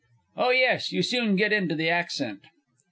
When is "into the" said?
1.53-1.91